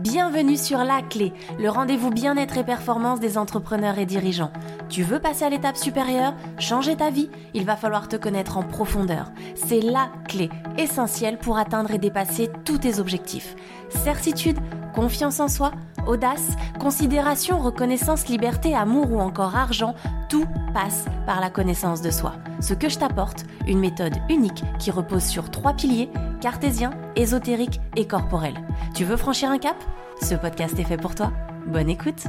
[0.00, 4.50] Bienvenue sur La Clé, le rendez-vous bien-être et performance des entrepreneurs et dirigeants.
[4.88, 8.62] Tu veux passer à l'étape supérieure, changer ta vie Il va falloir te connaître en
[8.62, 9.30] profondeur.
[9.54, 13.54] C'est la clé essentielle pour atteindre et dépasser tous tes objectifs.
[13.90, 14.56] Certitude,
[14.94, 15.72] confiance en soi,
[16.06, 19.94] audace, considération, reconnaissance, liberté, amour ou encore argent,
[20.28, 22.34] tout passe par la connaissance de soi.
[22.60, 28.06] Ce que je t'apporte, une méthode unique qui repose sur trois piliers, cartésien, ésotérique et
[28.06, 28.54] corporel.
[28.94, 29.76] Tu veux franchir un cap?
[30.22, 31.32] Ce podcast est fait pour toi.
[31.66, 32.24] Bonne écoute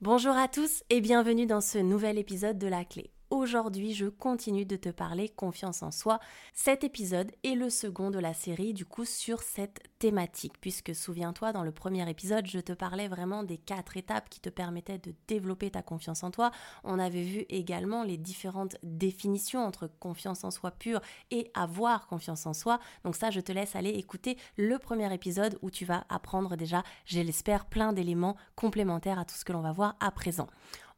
[0.00, 3.15] Bonjour à tous et bienvenue dans ce nouvel épisode de La Clé.
[3.30, 6.20] Aujourd'hui, je continue de te parler confiance en soi.
[6.54, 11.52] Cet épisode est le second de la série, du coup, sur cette thématique, puisque souviens-toi,
[11.52, 15.12] dans le premier épisode, je te parlais vraiment des quatre étapes qui te permettaient de
[15.26, 16.52] développer ta confiance en toi.
[16.84, 21.00] On avait vu également les différentes définitions entre confiance en soi pure
[21.32, 22.78] et avoir confiance en soi.
[23.02, 26.84] Donc ça, je te laisse aller écouter le premier épisode où tu vas apprendre déjà,
[27.06, 30.46] je l'espère, plein d'éléments complémentaires à tout ce que l'on va voir à présent.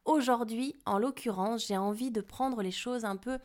[0.05, 3.39] Aujourd'hui, en l'occurrence, j'ai envie de prendre les choses un peu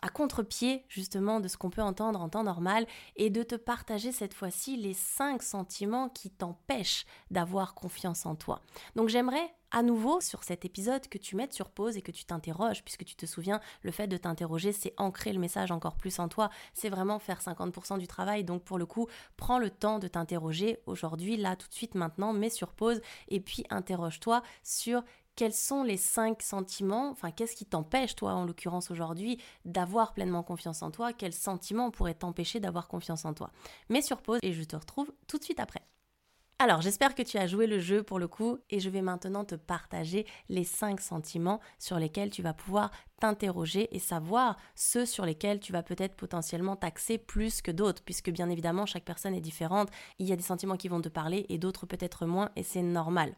[0.00, 4.12] à contre-pied justement de ce qu'on peut entendre en temps normal et de te partager
[4.12, 8.60] cette fois-ci les cinq sentiments qui t'empêchent d'avoir confiance en toi.
[8.94, 12.24] Donc j'aimerais à nouveau sur cet épisode que tu mettes sur pause et que tu
[12.24, 16.18] t'interroges, puisque tu te souviens, le fait de t'interroger, c'est ancrer le message encore plus
[16.20, 18.44] en toi, c'est vraiment faire 50% du travail.
[18.44, 22.32] Donc pour le coup, prends le temps de t'interroger aujourd'hui, là, tout de suite, maintenant,
[22.32, 25.02] mets sur pause et puis interroge-toi sur
[25.38, 30.42] quels sont les cinq sentiments, enfin qu'est-ce qui t'empêche toi en l'occurrence aujourd'hui d'avoir pleinement
[30.42, 33.52] confiance en toi, quels sentiments pourraient t'empêcher d'avoir confiance en toi?
[33.88, 35.87] Mets sur pause et je te retrouve tout de suite après.
[36.60, 39.44] Alors, j'espère que tu as joué le jeu pour le coup et je vais maintenant
[39.44, 45.24] te partager les cinq sentiments sur lesquels tu vas pouvoir t'interroger et savoir ceux sur
[45.24, 49.40] lesquels tu vas peut-être potentiellement taxer plus que d'autres puisque bien évidemment chaque personne est
[49.40, 49.88] différente.
[50.18, 52.82] Il y a des sentiments qui vont te parler et d'autres peut-être moins et c'est
[52.82, 53.36] normal.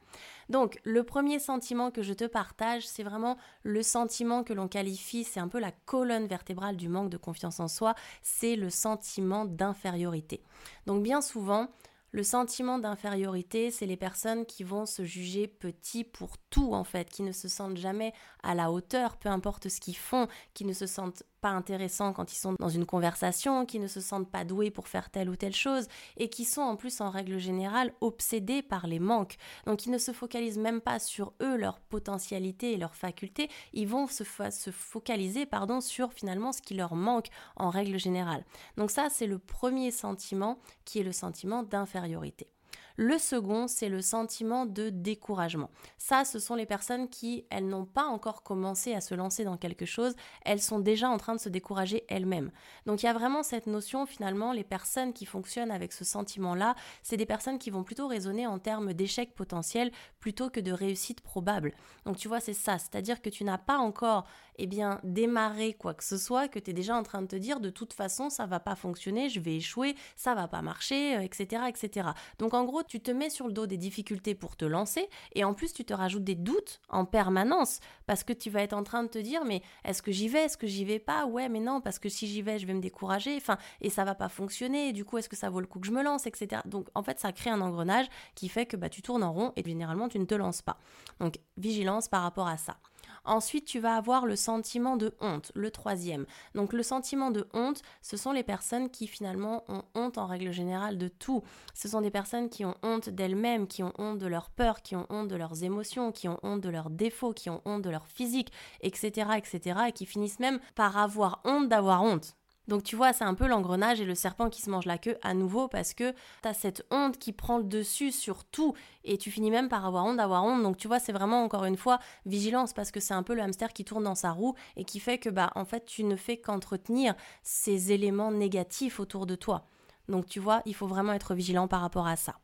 [0.49, 5.25] Donc, le premier sentiment que je te partage, c'est vraiment le sentiment que l'on qualifie,
[5.25, 9.45] c'est un peu la colonne vertébrale du manque de confiance en soi, c'est le sentiment
[9.45, 10.43] d'infériorité.
[10.87, 11.69] Donc, bien souvent,
[12.13, 17.09] le sentiment d'infériorité, c'est les personnes qui vont se juger petits pour tout en fait,
[17.09, 18.13] qui ne se sentent jamais
[18.43, 22.33] à la hauteur, peu importe ce qu'ils font, qui ne se sentent pas intéressants quand
[22.33, 25.37] ils sont dans une conversation, qui ne se sentent pas doués pour faire telle ou
[25.37, 29.37] telle chose, et qui sont en plus en règle générale obsédés par les manques.
[29.67, 33.89] Donc ils ne se focalisent même pas sur eux, leur potentialité et leurs facultés, ils
[33.89, 38.45] vont se, se focaliser pardon, sur finalement ce qui leur manque en règle générale.
[38.77, 42.49] Donc ça, c'est le premier sentiment qui est le sentiment d'infériorité.
[42.97, 45.71] Le second, c'est le sentiment de découragement.
[45.99, 49.57] Ça, ce sont les personnes qui, elles n'ont pas encore commencé à se lancer dans
[49.57, 50.15] quelque chose,
[50.45, 52.51] elles sont déjà en train de se décourager elles-mêmes.
[52.87, 56.75] Donc il y a vraiment cette notion, finalement, les personnes qui fonctionnent avec ce sentiment-là,
[57.03, 61.21] c'est des personnes qui vont plutôt raisonner en termes d'échec potentiel plutôt que de réussite
[61.21, 61.73] probable.
[62.05, 64.25] Donc tu vois, c'est ça, c'est-à-dire que tu n'as pas encore
[64.63, 67.37] eh bien, démarrer quoi que ce soit, que tu es déjà en train de te
[67.37, 71.23] dire de toute façon ça va pas fonctionner, je vais échouer, ça va pas marcher,
[71.25, 72.09] etc., euh, etc.
[72.39, 75.45] Donc en gros, tu te mets sur le dos des difficultés pour te lancer et
[75.45, 78.83] en plus tu te rajoutes des doutes en permanence parce que tu vas être en
[78.83, 81.49] train de te dire mais est-ce que j'y vais, est-ce que j'y vais pas, ouais
[81.49, 84.15] mais non parce que si j'y vais je vais me décourager, enfin et ça va
[84.15, 86.63] pas fonctionner, du coup est-ce que ça vaut le coup que je me lance, etc.
[86.65, 89.53] Donc en fait ça crée un engrenage qui fait que bah, tu tournes en rond
[89.57, 90.79] et généralement tu ne te lances pas.
[91.21, 92.77] Donc vigilance par rapport à ça.
[93.25, 96.27] Ensuite, tu vas avoir le sentiment de honte, le troisième.
[96.55, 100.53] Donc le sentiment de honte, ce sont les personnes qui finalement ont honte en règle
[100.53, 101.43] générale de tout.
[101.75, 104.97] Ce sont des personnes qui ont honte d'elles-mêmes, qui ont honte de leurs peurs, qui
[104.97, 107.91] ont honte de leurs émotions, qui ont honte de leurs défauts, qui ont honte de
[107.91, 112.37] leur physique, etc., etc., et qui finissent même par avoir honte d'avoir honte.
[112.71, 115.19] Donc tu vois, c'est un peu l'engrenage et le serpent qui se mange la queue
[115.23, 119.19] à nouveau parce que tu as cette honte qui prend le dessus sur tout et
[119.19, 120.63] tu finis même par avoir honte d'avoir honte.
[120.63, 123.43] Donc tu vois, c'est vraiment encore une fois vigilance parce que c'est un peu le
[123.43, 126.15] hamster qui tourne dans sa roue et qui fait que bah en fait tu ne
[126.15, 129.67] fais qu'entretenir ces éléments négatifs autour de toi.
[130.09, 132.37] Donc tu vois, il faut vraiment être vigilant par rapport à ça.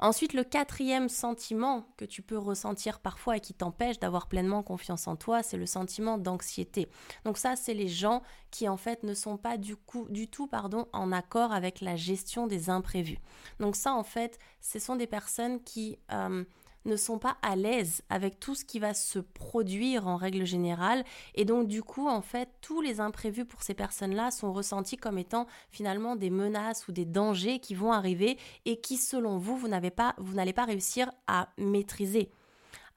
[0.00, 5.08] Ensuite, le quatrième sentiment que tu peux ressentir parfois et qui t'empêche d'avoir pleinement confiance
[5.08, 6.88] en toi, c'est le sentiment d'anxiété.
[7.24, 9.76] Donc ça, c'est les gens qui en fait ne sont pas du,
[10.28, 13.18] tout pardon, en accord avec la gestion des imprévus.
[13.58, 15.98] Donc ça, en fait, ce sont des personnes qui...
[16.12, 16.44] Euh,
[16.84, 21.04] ne sont pas à l'aise avec tout ce qui va se produire en règle générale.
[21.34, 25.18] Et donc du coup, en fait, tous les imprévus pour ces personnes-là sont ressentis comme
[25.18, 29.68] étant finalement des menaces ou des dangers qui vont arriver et qui, selon vous, vous
[29.68, 32.30] n'avez pas, vous n'allez pas réussir à maîtriser.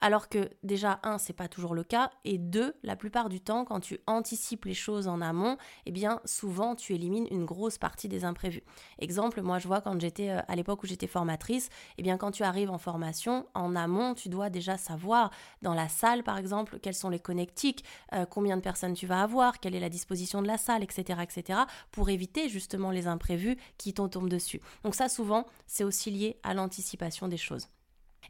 [0.04, 3.64] Alors que déjà, un, c'est pas toujours le cas, et deux, la plupart du temps,
[3.64, 8.08] quand tu anticipes les choses en amont, eh bien, souvent, tu élimines une grosse partie
[8.08, 8.64] des imprévus.
[8.98, 11.68] Exemple, moi, je vois quand j'étais euh, à l'époque où j'étais formatrice,
[11.98, 15.30] eh bien, quand tu arrives en formation, en amont, tu dois déjà savoir
[15.62, 19.22] dans la salle, par exemple, quels sont les connectiques, euh, combien de personnes tu vas
[19.22, 21.60] avoir, quelle est la disposition de la salle, etc., etc.,
[21.92, 24.60] pour éviter justement les imprévus qui t'en tombent dessus.
[24.82, 27.68] Donc ça, souvent, c'est aussi lié à l'anticipation des choses.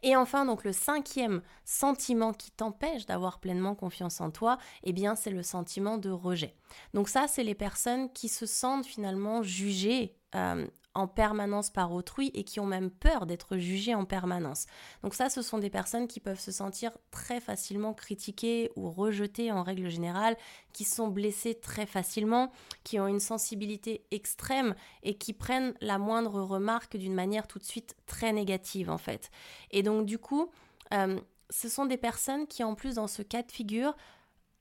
[0.03, 5.15] Et enfin, donc le cinquième sentiment qui t'empêche d'avoir pleinement confiance en toi, eh bien,
[5.15, 6.55] c'est le sentiment de rejet.
[6.95, 12.31] Donc ça, c'est les personnes qui se sentent finalement jugées euh, en permanence par autrui
[12.35, 14.67] et qui ont même peur d'être jugées en permanence.
[15.03, 19.53] Donc ça, ce sont des personnes qui peuvent se sentir très facilement critiquées ou rejetées
[19.53, 20.37] en règle générale,
[20.73, 22.51] qui sont blessées très facilement,
[22.85, 27.65] qui ont une sensibilité extrême et qui prennent la moindre remarque d'une manière tout de
[27.65, 29.31] suite très négative en fait.
[29.71, 30.51] Et donc du coup,
[30.93, 31.19] euh,
[31.51, 33.95] ce sont des personnes qui en plus dans ce cas de figure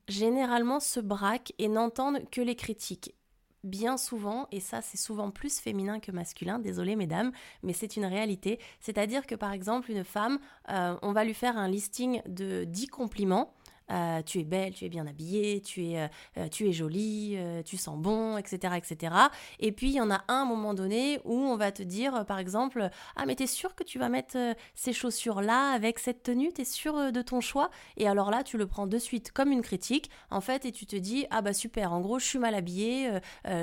[0.08, 3.16] généralement se braquent et n'entendent que les critiques
[3.64, 7.32] bien souvent, et ça c'est souvent plus féminin que masculin, désolé mesdames,
[7.64, 11.58] mais c'est une réalité, c'est-à-dire que par exemple une femme, euh, on va lui faire
[11.58, 13.54] un listing de 10 compliments,
[13.92, 16.08] euh, tu es belle, tu es bien habillée, tu es, euh,
[16.38, 19.14] euh, tu es jolie, tu sens bon, etc., etc.
[19.60, 22.40] Et puis il y en a un moment donné où on va te dire, par
[22.40, 24.38] exemple, ah mais t'es sûr que tu vas mettre
[24.76, 28.58] ces chaussures là avec cette tenue, t'es sûr de ton choix Et alors là, tu
[28.58, 31.54] le prends de suite comme une critique, en fait, et tu te dis, ah bah
[31.54, 33.10] super, en gros, je suis mal habillée,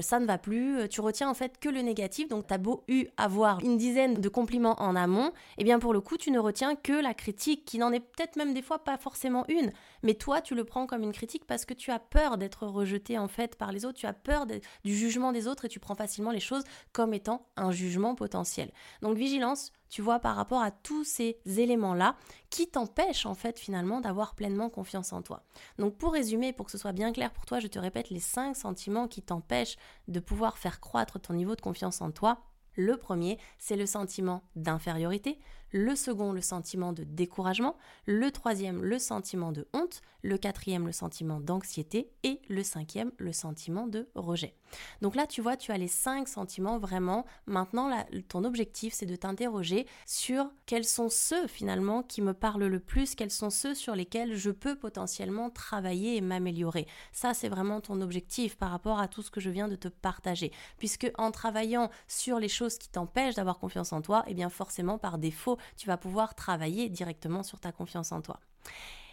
[0.01, 0.89] ça ne va plus.
[0.89, 4.29] Tu retiens en fait que le négatif, donc t'as beau eu avoir une dizaine de
[4.29, 7.65] compliments en amont, et eh bien pour le coup, tu ne retiens que la critique,
[7.65, 9.73] qui n'en est peut-être même des fois pas forcément une,
[10.15, 13.29] toi, tu le prends comme une critique parce que tu as peur d'être rejeté en
[13.29, 16.31] fait par les autres, tu as peur du jugement des autres et tu prends facilement
[16.31, 18.71] les choses comme étant un jugement potentiel.
[19.03, 22.17] Donc vigilance, tu vois, par rapport à tous ces éléments-là
[22.51, 25.45] qui t'empêchent en fait finalement d'avoir pleinement confiance en toi.
[25.79, 28.21] Donc pour résumer, pour que ce soit bien clair pour toi, je te répète les
[28.21, 29.77] cinq sentiments qui t'empêchent
[30.07, 32.43] de pouvoir faire croître ton niveau de confiance en toi.
[32.75, 35.41] Le premier, c'est le sentiment d'infériorité
[35.71, 37.77] le second le sentiment de découragement,
[38.07, 43.33] le troisième le sentiment de honte, le quatrième le sentiment d'anxiété et le cinquième le
[43.33, 44.55] sentiment de rejet.
[45.03, 47.25] Donc là, tu vois, tu as les cinq sentiments vraiment.
[47.47, 47.91] Maintenant,
[48.29, 53.15] ton objectif, c'est de t'interroger sur quels sont ceux finalement qui me parlent le plus,
[53.15, 56.87] quels sont ceux sur lesquels je peux potentiellement travailler et m'améliorer.
[57.13, 59.89] Ça, c'est vraiment ton objectif par rapport à tout ce que je viens de te
[59.89, 60.53] partager.
[60.79, 64.99] Puisque en travaillant sur les choses qui t'empêchent d'avoir confiance en toi, eh bien forcément,
[64.99, 68.41] par défaut, tu vas pouvoir travailler directement sur ta confiance en toi.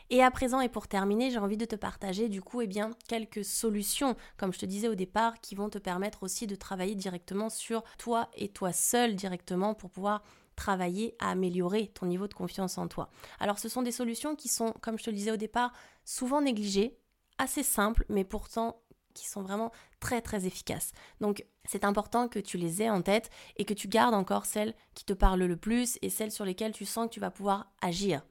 [0.09, 2.91] Et à présent, et pour terminer, j'ai envie de te partager du coup eh bien,
[3.07, 6.95] quelques solutions, comme je te disais au départ, qui vont te permettre aussi de travailler
[6.95, 10.23] directement sur toi et toi seul directement pour pouvoir
[10.55, 13.09] travailler à améliorer ton niveau de confiance en toi.
[13.39, 15.73] Alors ce sont des solutions qui sont, comme je te le disais au départ,
[16.05, 16.97] souvent négligées,
[17.37, 18.81] assez simples, mais pourtant
[19.13, 19.71] qui sont vraiment
[20.05, 20.91] très très efficaces.
[21.19, 24.75] Donc c'est important que tu les aies en tête et que tu gardes encore celles
[24.93, 27.71] qui te parlent le plus et celles sur lesquelles tu sens que tu vas pouvoir
[27.81, 28.21] agir.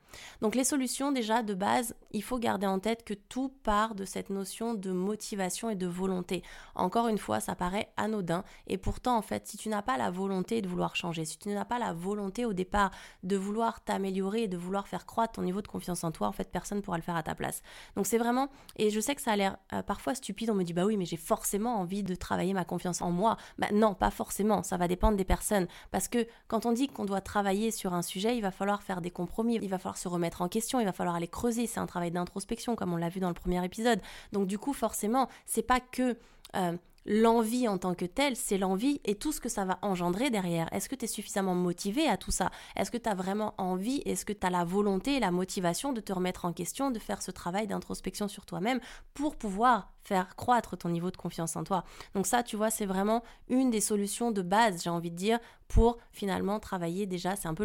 [0.40, 4.04] Donc les solutions déjà de base, il faut garder en tête que tout part de
[4.04, 6.44] cette notion de motivation et de volonté.
[6.76, 10.12] Encore une fois, ça paraît anodin et pourtant en fait, si tu n'as pas la
[10.12, 12.92] volonté de vouloir changer, si tu n'as pas la volonté au départ
[13.24, 16.32] de vouloir t'améliorer et de vouloir faire croître ton niveau de confiance en toi, en
[16.32, 17.62] fait, personne ne pourra le faire à ta place.
[17.96, 20.62] Donc c'est vraiment et je sais que ça a l'air euh, parfois stupide, on me
[20.62, 23.36] dit bah oui, mais j'ai forcément envie de travailler ma confiance en moi.
[23.58, 25.66] Bah, non, pas forcément, ça va dépendre des personnes.
[25.90, 29.00] Parce que quand on dit qu'on doit travailler sur un sujet, il va falloir faire
[29.00, 31.66] des compromis, il va falloir se remettre en question, il va falloir aller creuser.
[31.66, 34.00] C'est un travail d'introspection, comme on l'a vu dans le premier épisode.
[34.32, 36.16] Donc du coup, forcément, c'est pas que...
[36.56, 40.30] Euh, l'envie en tant que telle, c'est l'envie et tout ce que ça va engendrer
[40.30, 40.72] derrière.
[40.72, 42.50] Est-ce que tu es suffisamment motivé à tout ça?
[42.76, 46.00] Est-ce que tu as vraiment envie Est-ce que tu as la volonté la motivation de
[46.00, 48.80] te remettre en question, de faire ce travail d'introspection sur toi-même
[49.12, 51.84] pour pouvoir faire croître ton niveau de confiance en toi
[52.14, 55.38] Donc ça, tu vois, c'est vraiment une des solutions de base, j'ai envie de dire,
[55.68, 57.64] pour finalement travailler déjà, c'est un peu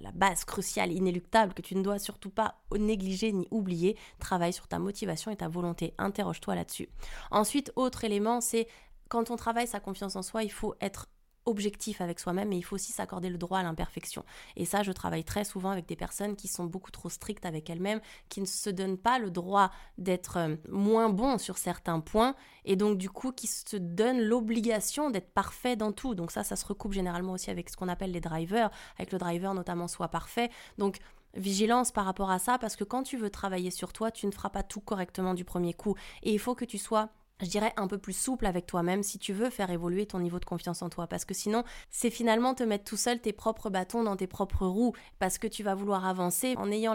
[0.00, 3.98] la, base cruciale, inéluctable, que tu ne dois surtout pas négliger ni oublier.
[4.20, 5.94] Travaille sur ta motivation et ta volonté.
[5.98, 6.88] Interroge-toi là-dessus.
[7.30, 8.68] Ensuite, autre élément, c'est
[9.08, 11.08] quand on travaille sa confiance en soi, il faut être
[11.46, 14.24] objectif avec soi-même, mais il faut aussi s'accorder le droit à l'imperfection.
[14.56, 17.68] Et ça, je travaille très souvent avec des personnes qui sont beaucoup trop strictes avec
[17.70, 22.34] elles-mêmes, qui ne se donnent pas le droit d'être euh, moins bon sur certains points,
[22.64, 26.14] et donc du coup qui se donnent l'obligation d'être parfait dans tout.
[26.14, 29.18] Donc ça, ça se recoupe généralement aussi avec ce qu'on appelle les drivers, avec le
[29.18, 30.50] driver notamment soit parfait.
[30.78, 30.98] Donc
[31.34, 34.32] vigilance par rapport à ça, parce que quand tu veux travailler sur toi, tu ne
[34.32, 37.10] feras pas tout correctement du premier coup, et il faut que tu sois
[37.40, 40.38] je dirais, un peu plus souple avec toi-même si tu veux faire évoluer ton niveau
[40.38, 41.08] de confiance en toi.
[41.08, 44.66] Parce que sinon, c'est finalement te mettre tout seul tes propres bâtons dans tes propres
[44.66, 44.94] roues.
[45.18, 46.94] Parce que tu vas vouloir avancer en ayant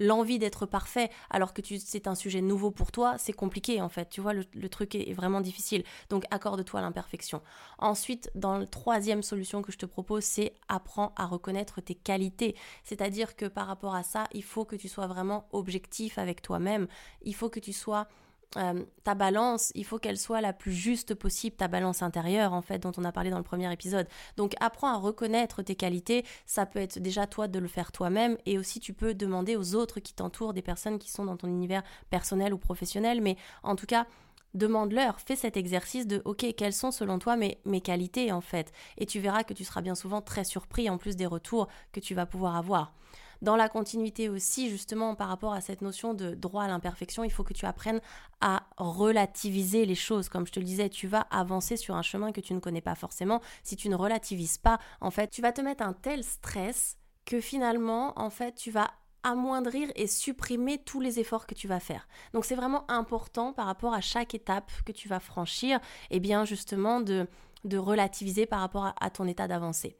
[0.00, 3.16] l'envie d'être parfait alors que c'est un sujet nouveau pour toi.
[3.18, 4.10] C'est compliqué en fait.
[4.10, 5.84] Tu vois, le, truc est, vraiment difficile.
[6.10, 7.40] Donc accorde-toi l'imperfection.
[7.78, 12.56] Ensuite, dans la troisième solution que je te propose, c'est apprends à reconnaître tes qualités.
[12.82, 16.88] C'est-à-dire que par rapport à ça, il faut que tu sois vraiment objectif avec toi-même.
[17.22, 18.08] Il faut que tu sois
[18.56, 22.62] euh, ta balance, il faut qu'elle soit la plus juste possible, ta balance intérieure en
[22.62, 24.06] fait, dont on a parlé dans le premier épisode.
[24.36, 28.36] Donc apprends à reconnaître tes qualités, ça peut être déjà toi de le faire toi-même
[28.46, 31.48] et aussi tu peux demander aux autres qui t'entourent, des personnes qui sont dans ton
[31.48, 34.06] univers personnel ou professionnel, mais en tout cas
[34.54, 38.72] demande-leur, fais cet exercice de OK, quelles sont selon toi mes, mes qualités en fait
[38.98, 42.00] Et tu verras que tu seras bien souvent très surpris en plus des retours que
[42.00, 42.94] tu vas pouvoir avoir.
[43.42, 47.30] Dans la continuité aussi, justement, par rapport à cette notion de droit à l'imperfection, il
[47.30, 48.00] faut que tu apprennes
[48.40, 50.28] à relativiser les choses.
[50.28, 52.80] Comme je te le disais, tu vas avancer sur un chemin que tu ne connais
[52.80, 53.40] pas forcément.
[53.62, 57.40] Si tu ne relativises pas, en fait, tu vas te mettre un tel stress que
[57.40, 58.90] finalement, en fait, tu vas
[59.22, 62.06] amoindrir et supprimer tous les efforts que tu vas faire.
[62.32, 65.78] Donc c'est vraiment important par rapport à chaque étape que tu vas franchir,
[66.10, 67.26] et eh bien justement de,
[67.64, 69.96] de relativiser par rapport à ton état d'avancée.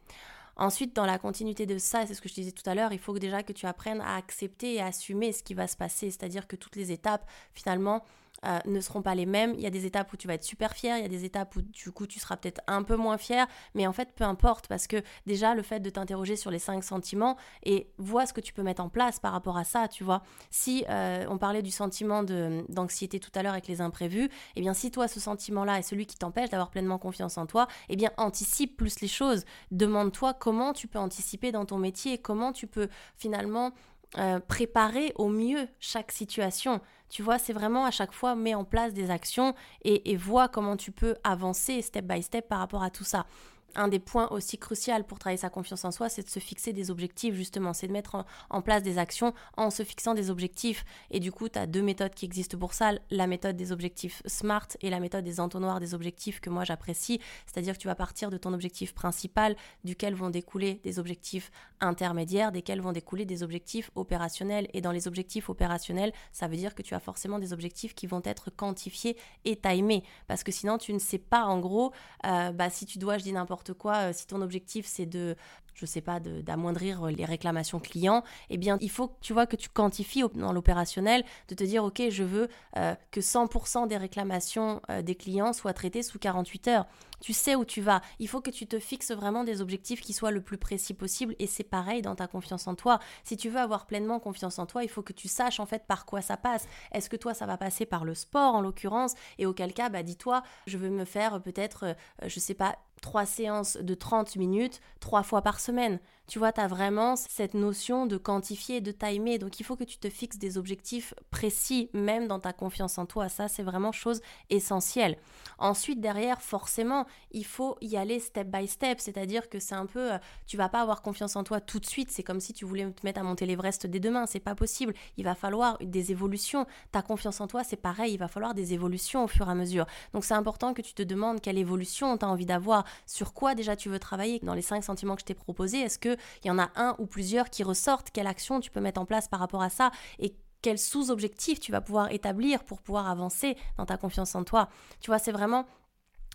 [0.56, 2.98] Ensuite, dans la continuité de ça, c'est ce que je disais tout à l'heure, il
[2.98, 6.10] faut déjà que tu apprennes à accepter et à assumer ce qui va se passer.
[6.10, 8.04] C'est-à-dire que toutes les étapes, finalement,
[8.46, 9.54] euh, ne seront pas les mêmes.
[9.54, 11.24] Il y a des étapes où tu vas être super fier, il y a des
[11.24, 14.24] étapes où du coup tu seras peut-être un peu moins fier, mais en fait peu
[14.24, 18.32] importe parce que déjà le fait de t'interroger sur les cinq sentiments et vois ce
[18.32, 20.22] que tu peux mettre en place par rapport à ça, tu vois.
[20.50, 24.74] Si euh, on parlait du sentiment d'anxiété tout à l'heure avec les imprévus, eh bien
[24.74, 28.10] si toi ce sentiment-là est celui qui t'empêche d'avoir pleinement confiance en toi, eh bien
[28.16, 29.44] anticipe plus les choses.
[29.70, 33.72] Demande-toi comment tu peux anticiper dans ton métier comment tu peux finalement
[34.18, 36.80] euh, préparer au mieux chaque situation.
[37.08, 40.48] Tu vois, c'est vraiment à chaque fois mets en place des actions et, et vois
[40.48, 43.26] comment tu peux avancer step by step par rapport à tout ça
[43.74, 46.72] un des points aussi cruciaux pour travailler sa confiance en soi, c'est de se fixer
[46.72, 47.72] des objectifs, justement.
[47.72, 50.84] C'est de mettre en, place des actions en se fixant des objectifs.
[51.10, 52.92] Et du coup, tu as deux méthodes qui existent pour ça.
[53.10, 57.20] La méthode des objectifs SMART et la méthode des entonnoirs des objectifs que moi j'apprécie.
[57.46, 62.52] C'est-à-dire que tu vas partir de ton objectif principal, duquel vont découler des objectifs intermédiaires,
[62.52, 64.68] desquels vont découler des objectifs opérationnels.
[64.72, 68.06] Et dans les objectifs opérationnels, ça veut dire que tu as forcément des objectifs qui
[68.06, 70.02] vont être quantifiés et timés.
[70.26, 71.92] Parce que sinon, tu ne sais pas, en gros,
[72.26, 75.36] euh, bah, si tu dois, je dis n'importe quoi, euh, si ton objectif c'est de
[75.76, 79.68] je sais pas, d'amoindrir les réclamations clients, eh bien, il faut, tu vois, que tu
[79.68, 85.02] quantifies dans l'opérationnel, de te dire, OK, je veux euh, que 100% des réclamations euh,
[85.02, 86.86] des clients soient traitées sous 48 heures.
[87.20, 88.00] Tu sais où tu vas.
[88.18, 91.34] Il faut que tu te fixes vraiment des objectifs qui soient le plus précis possible.
[91.38, 92.98] Et c'est pareil dans ta confiance en toi.
[93.24, 95.86] Si tu veux avoir pleinement confiance en toi, il faut que tu saches en fait
[95.86, 96.66] par quoi ça passe.
[96.92, 99.14] Est-ce que toi, ça va passer par le sport en l'occurrence?
[99.38, 101.96] Et auquel cas, bah, dis-toi, je veux me faire peut-être,
[102.26, 106.00] je sais pas, trois séances de 30 minutes, trois fois par semaine.
[106.26, 109.38] Tu vois, tu as vraiment cette notion de quantifier, de timer.
[109.38, 113.06] Donc il faut que tu te fixes des objectifs précis, même dans ta confiance en
[113.06, 113.28] toi.
[113.28, 115.18] Ça, c'est vraiment chose essentielle.
[115.58, 119.00] Ensuite, derrière, forcément, il faut y aller step by step.
[119.00, 121.86] C'est-à-dire que c'est un peu, euh, tu vas pas avoir confiance en toi tout de
[121.86, 122.10] suite.
[122.10, 124.26] C'est comme si tu voulais te mettre à monter l'Everest dès demain.
[124.26, 124.94] C'est pas possible.
[125.16, 126.66] Il va falloir des évolutions.
[126.92, 128.14] Ta confiance en toi, c'est pareil.
[128.14, 129.86] Il va falloir des évolutions au fur et à mesure.
[130.12, 133.54] Donc c'est important que tu te demandes quelle évolution tu as envie d'avoir, sur quoi
[133.54, 134.40] déjà tu veux travailler?
[134.42, 136.94] Dans les cinq sentiments que je t'ai proposés, est-ce que il y en a un
[136.98, 139.90] ou plusieurs qui ressortent, quelle action tu peux mettre en place par rapport à ça
[140.18, 144.68] et quel sous-objectif tu vas pouvoir établir pour pouvoir avancer dans ta confiance en toi.
[145.00, 145.66] Tu vois, c'est vraiment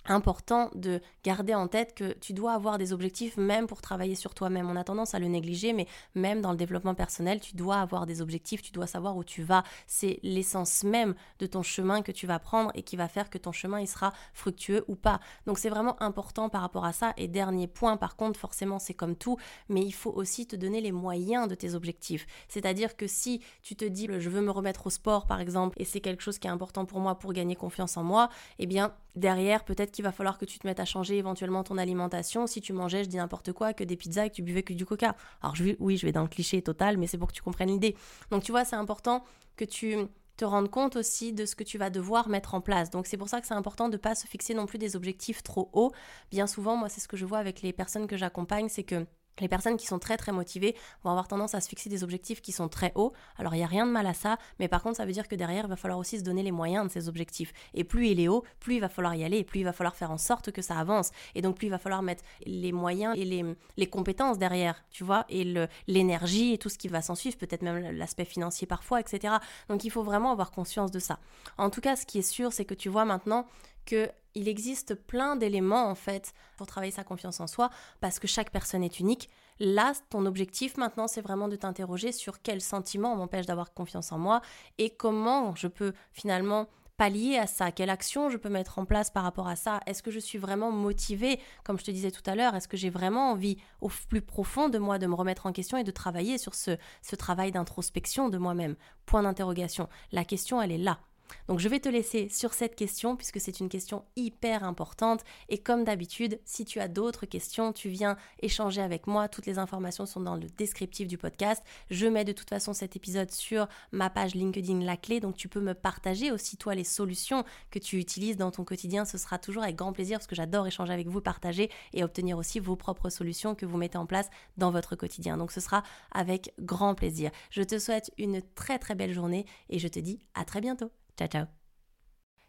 [0.05, 4.33] important de garder en tête que tu dois avoir des objectifs même pour travailler sur
[4.33, 4.69] toi-même.
[4.69, 8.05] On a tendance à le négliger, mais même dans le développement personnel, tu dois avoir
[8.05, 9.63] des objectifs, tu dois savoir où tu vas.
[9.87, 13.37] C'est l'essence même de ton chemin que tu vas prendre et qui va faire que
[13.37, 15.19] ton chemin il sera fructueux ou pas.
[15.45, 17.13] Donc c'est vraiment important par rapport à ça.
[17.17, 19.37] Et dernier point, par contre, forcément c'est comme tout,
[19.69, 22.25] mais il faut aussi te donner les moyens de tes objectifs.
[22.47, 25.85] C'est-à-dire que si tu te dis je veux me remettre au sport par exemple et
[25.85, 28.29] c'est quelque chose qui est important pour moi pour gagner confiance en moi,
[28.59, 31.77] eh bien derrière peut-être qu'il va falloir que tu te mettes à changer éventuellement ton
[31.77, 32.47] alimentation.
[32.47, 34.73] Si tu mangeais, je dis n'importe quoi, que des pizzas et que tu buvais que
[34.73, 35.15] du coca.
[35.41, 37.95] Alors oui, je vais dans le cliché total, mais c'est pour que tu comprennes l'idée.
[38.29, 39.23] Donc tu vois, c'est important
[39.55, 39.97] que tu
[40.37, 42.89] te rendes compte aussi de ce que tu vas devoir mettre en place.
[42.89, 44.95] Donc c'est pour ça que c'est important de ne pas se fixer non plus des
[44.95, 45.91] objectifs trop hauts.
[46.31, 49.05] Bien souvent, moi c'est ce que je vois avec les personnes que j'accompagne, c'est que
[49.39, 52.41] Les personnes qui sont très très motivées vont avoir tendance à se fixer des objectifs
[52.41, 53.13] qui sont très hauts.
[53.37, 55.27] Alors il n'y a rien de mal à ça, mais par contre ça veut dire
[55.27, 57.53] que derrière il va falloir aussi se donner les moyens de ces objectifs.
[57.73, 59.73] Et plus il est haut, plus il va falloir y aller, et plus il va
[59.73, 61.11] falloir faire en sorte que ça avance.
[61.35, 63.43] Et donc plus il va falloir mettre les moyens et les,
[63.77, 67.61] les compétences derrière, tu vois, et l'énergie et tout ce qui va s'en suivre, peut-être
[67.61, 69.35] même l'aspect financier parfois, etc.
[69.69, 71.19] Donc il faut vraiment avoir conscience de ça.
[71.57, 73.45] En tout cas, ce qui est sûr, c'est que tu vois maintenant
[73.85, 77.69] que il existe plein d'éléments en fait pour travailler sa confiance en soi
[77.99, 79.29] parce que chaque personne est unique.
[79.59, 84.17] Là, ton objectif maintenant, c'est vraiment de t'interroger sur quel sentiment m'empêche d'avoir confiance en
[84.17, 84.41] moi
[84.77, 89.09] et comment je peux finalement pallier à ça Quelle action je peux mettre en place
[89.09, 89.79] par rapport à ça?
[89.87, 92.77] Est-ce que je suis vraiment motivée, comme je te disais tout à l'heure Est-ce que
[92.77, 95.91] j'ai vraiment envie, au plus profond de moi, de me remettre en question et de
[95.91, 96.77] travailler sur ce
[97.17, 98.75] travail d'introspection de moi-même?
[99.07, 99.89] Point d'interrogation.
[100.11, 100.99] La question, elle est là.
[101.47, 105.57] Donc je vais te laisser sur cette question puisque c'est une question hyper importante et
[105.57, 109.27] comme d'habitude, si tu as d'autres questions, tu viens échanger avec moi.
[109.27, 111.63] Toutes les informations sont dans le descriptif du podcast.
[111.89, 115.47] Je mets de toute façon cet épisode sur ma page LinkedIn La Clé, donc tu
[115.47, 119.05] peux me partager aussi toi les solutions que tu utilises dans ton quotidien.
[119.05, 122.37] Ce sera toujours avec grand plaisir parce que j'adore échanger avec vous, partager et obtenir
[122.37, 125.37] aussi vos propres solutions que vous mettez en place dans votre quotidien.
[125.37, 127.31] Donc ce sera avec grand plaisir.
[127.49, 130.91] Je te souhaite une très très belle journée et je te dis à très bientôt.
[131.17, 131.45] Ciao ciao.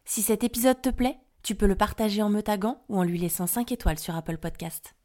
[0.05, 3.17] Si cet épisode te plaît, tu peux le partager en me taguant ou en lui
[3.17, 4.95] laissant 5 étoiles sur Apple Podcast.